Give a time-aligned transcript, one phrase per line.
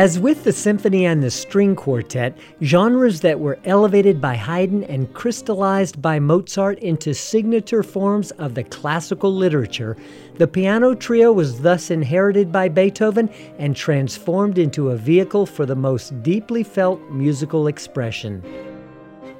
[0.00, 5.12] As with the symphony and the string quartet, genres that were elevated by Haydn and
[5.12, 9.98] crystallized by Mozart into signature forms of the classical literature,
[10.38, 13.28] the piano trio was thus inherited by Beethoven
[13.58, 18.69] and transformed into a vehicle for the most deeply felt musical expression.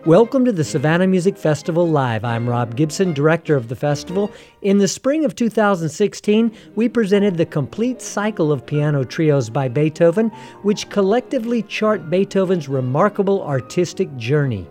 [0.07, 2.25] Welcome to the Savannah Music Festival Live.
[2.25, 4.33] I'm Rob Gibson, director of the festival.
[4.63, 10.31] In the spring of 2016, we presented the complete cycle of piano trios by Beethoven,
[10.63, 14.67] which collectively chart Beethoven's remarkable artistic journey.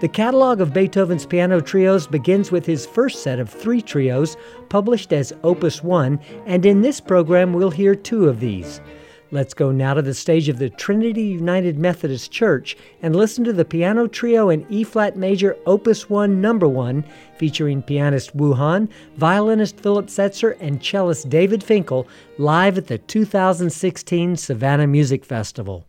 [0.00, 4.36] The catalog of Beethoven's piano trios begins with his first set of three trios,
[4.70, 8.80] published as Opus 1, and in this program we'll hear two of these.
[9.34, 13.52] Let's go now to the stage of the Trinity United Methodist Church and listen to
[13.52, 17.04] the piano trio in E flat major Opus 1 number 1
[17.36, 22.06] featuring pianist Wu Han, violinist Philip Setzer and cellist David Finckel
[22.38, 25.84] live at the 2016 Savannah Music Festival.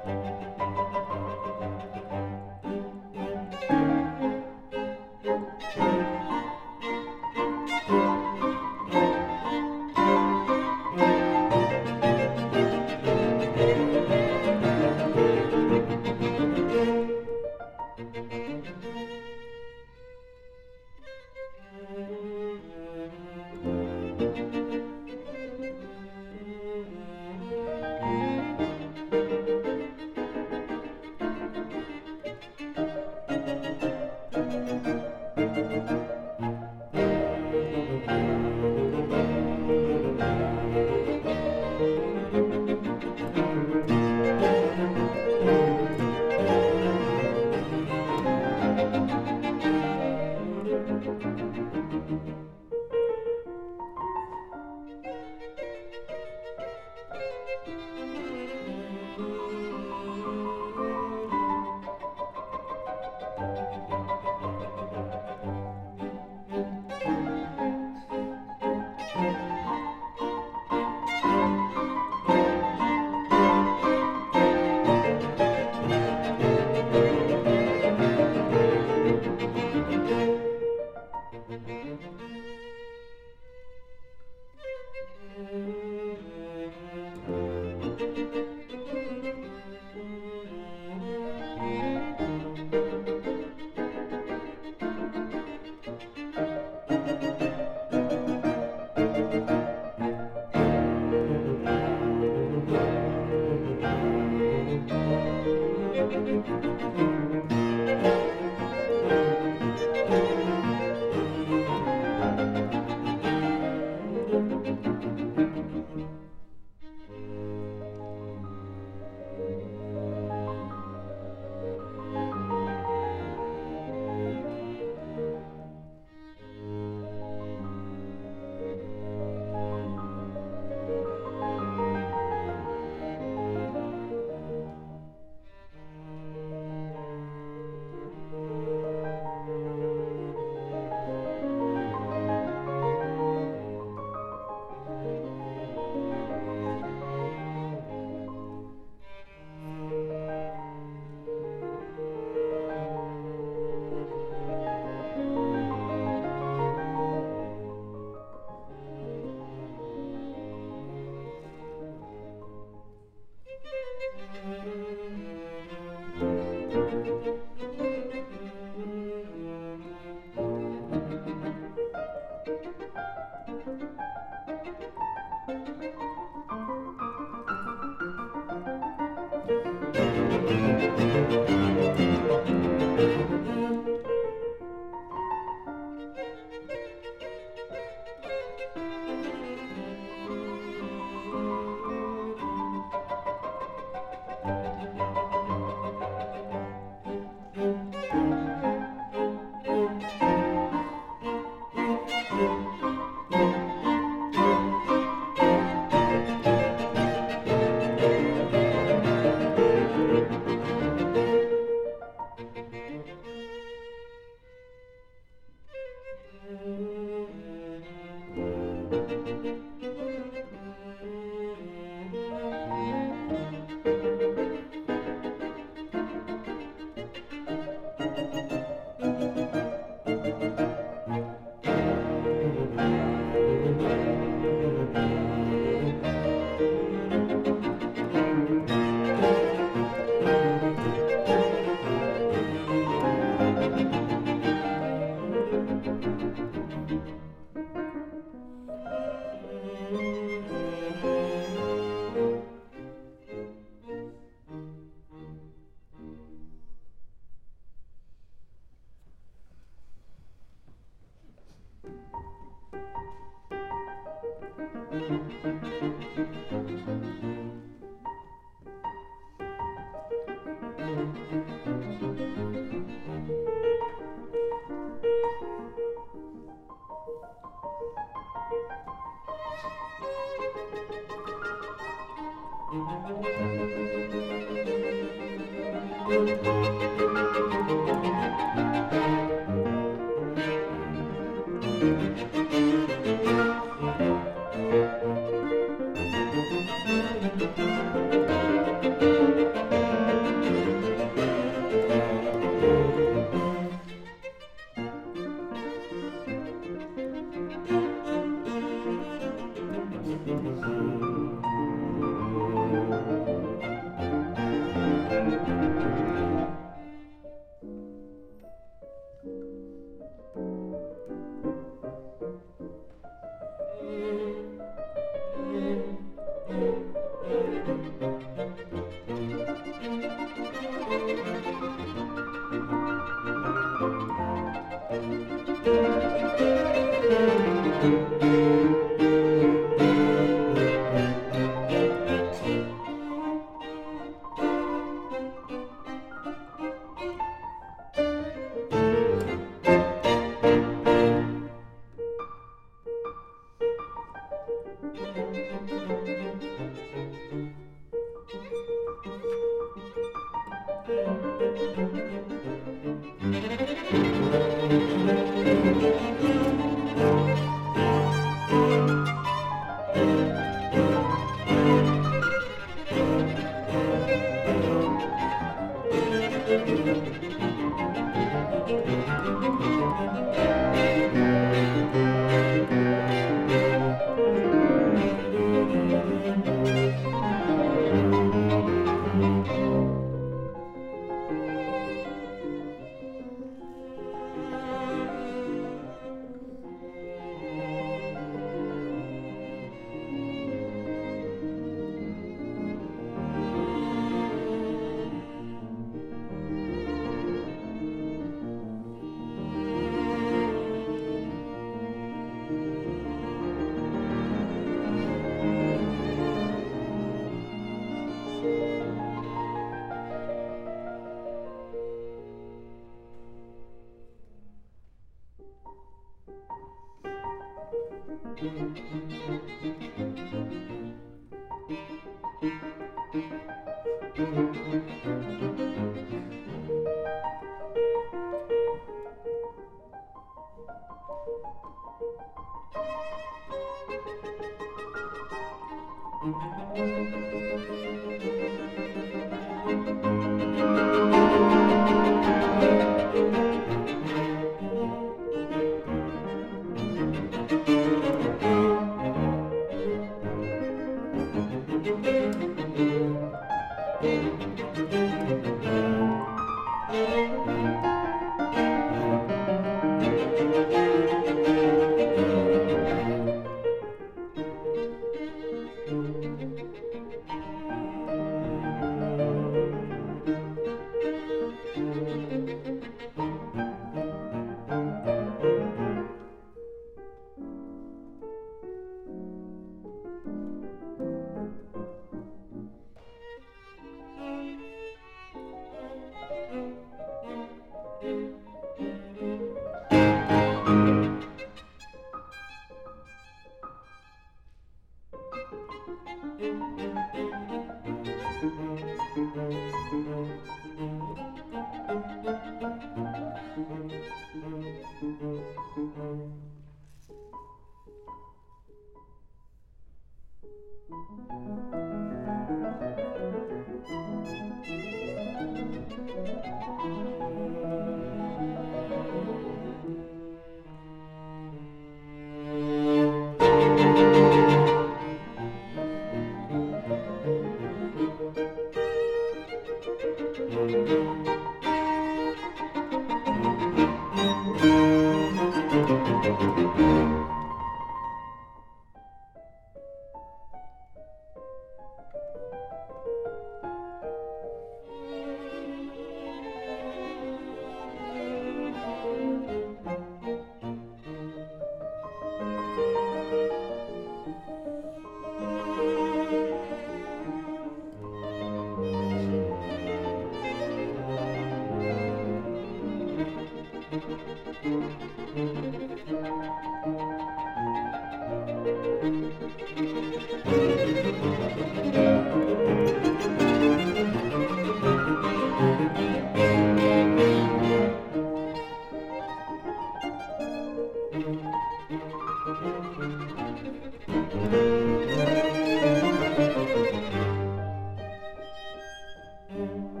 [599.57, 600.00] Mm-hmm.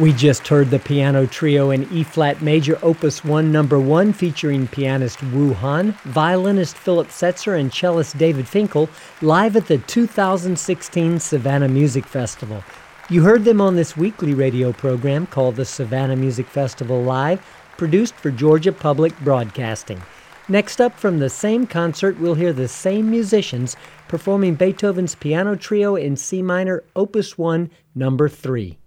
[0.00, 4.66] We just heard the piano trio in E flat major, opus 1, number 1, featuring
[4.66, 8.88] pianist Wu Han, violinist Philip Setzer, and cellist David Finckel,
[9.20, 12.64] live at the 2016 Savannah Music Festival.
[13.10, 17.44] You heard them on this weekly radio program called the Savannah Music Festival Live,
[17.76, 20.00] produced for Georgia Public Broadcasting.
[20.48, 23.76] Next up from the same concert, we'll hear the same musicians
[24.08, 28.79] performing Beethoven's piano trio in C minor, opus 1, number 3.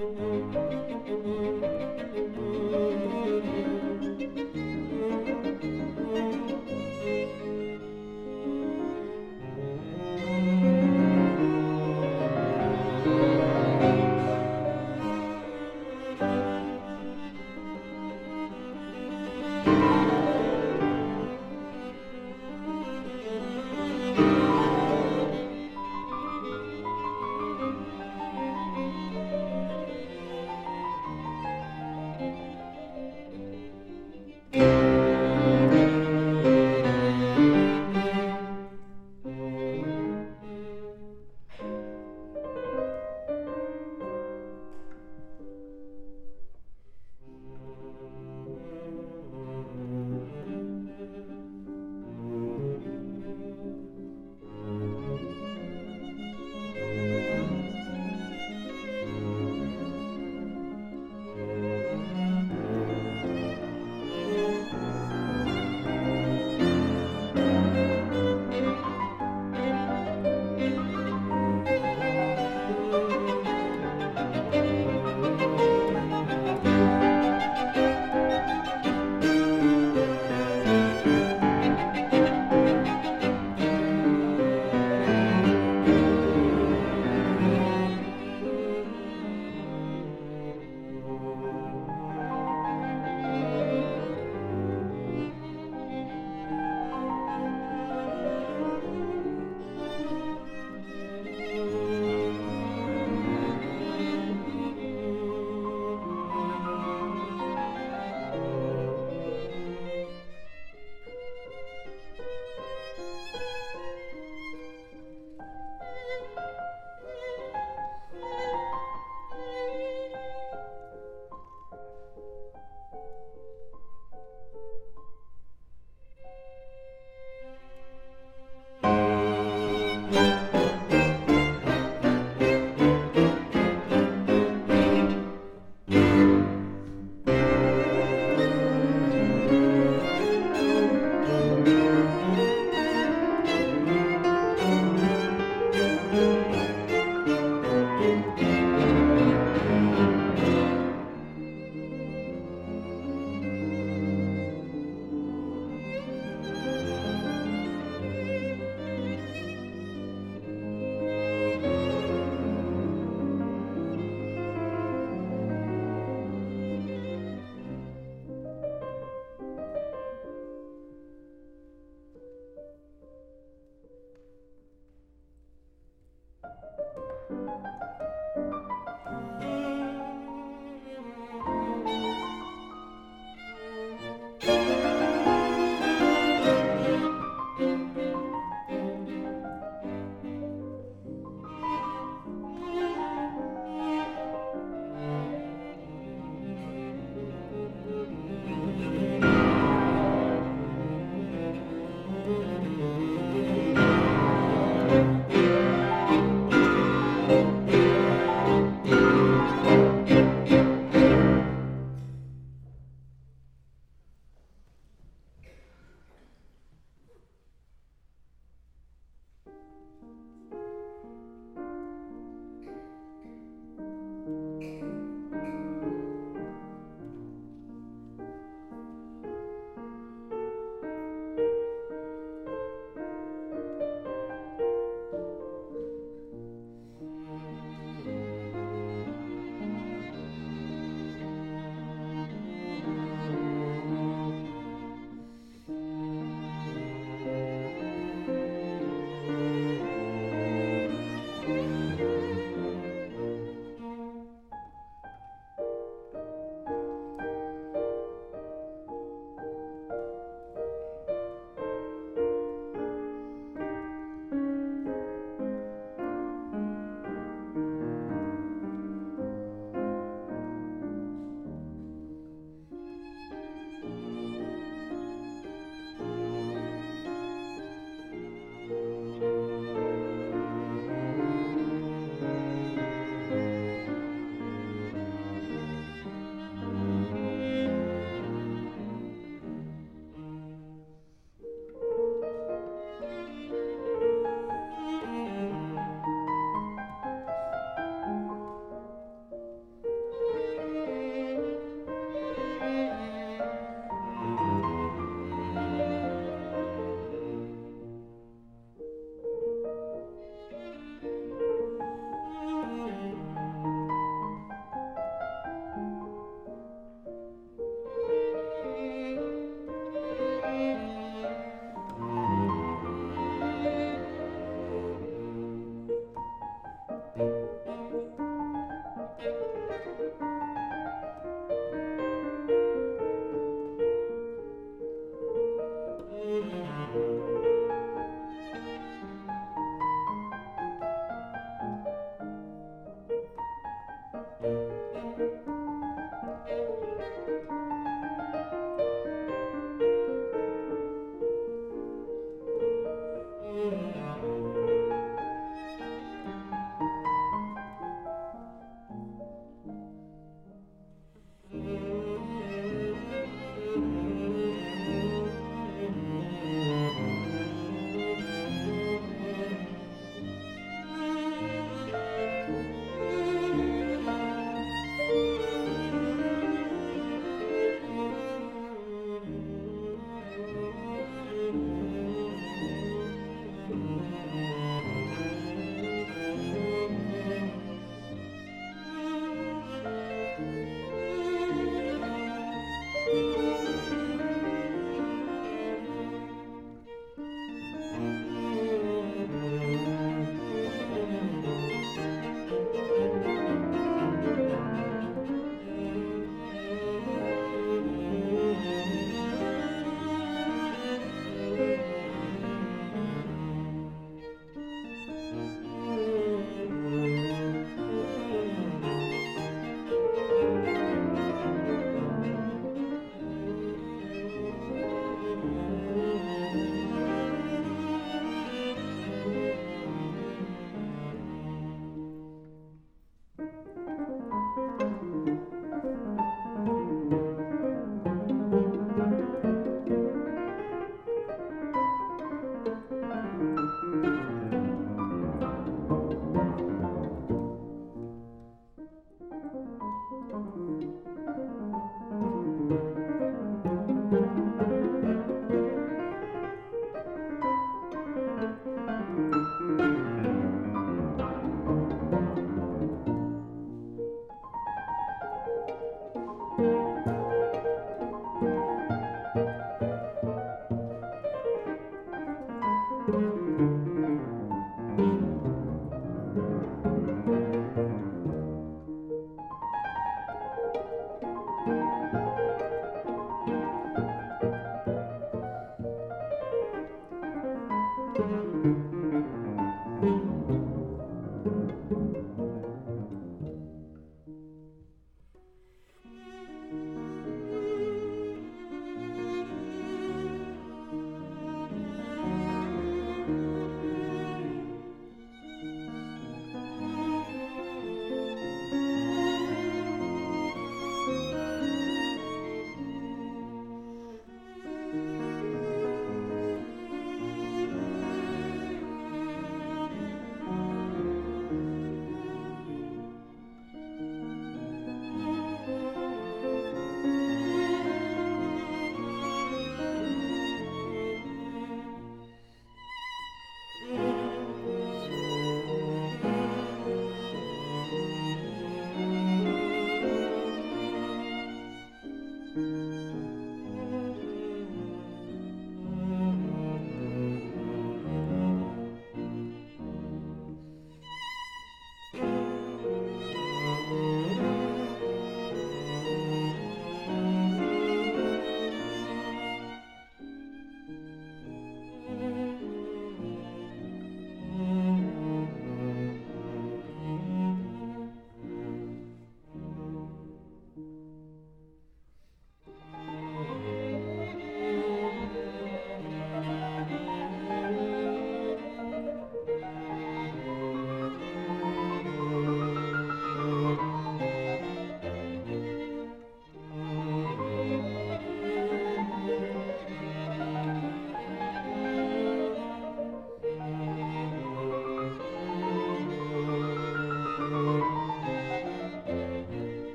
[0.00, 0.29] Mm-hmm.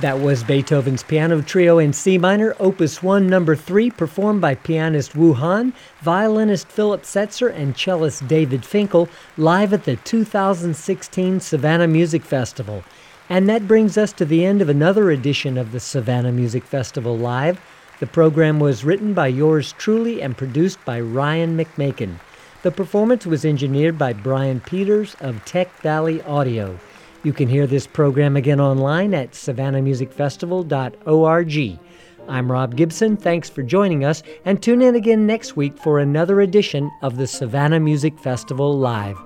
[0.00, 5.16] That was Beethoven's Piano Trio in C minor, Opus 1, number 3, performed by pianist
[5.16, 5.72] Wu Han,
[6.02, 12.84] violinist Philip Setzer, and cellist David Finckel, live at the 2016 Savannah Music Festival.
[13.30, 17.16] And that brings us to the end of another edition of the Savannah Music Festival
[17.16, 17.58] Live.
[17.98, 22.16] The program was written by yours truly and produced by Ryan McMakin.
[22.62, 26.78] The performance was engineered by Brian Peters of Tech Valley Audio.
[27.26, 31.78] You can hear this program again online at savannahmusicfestival.org.
[32.28, 33.16] I'm Rob Gibson.
[33.16, 37.26] Thanks for joining us, and tune in again next week for another edition of the
[37.26, 39.18] Savannah Music Festival Live.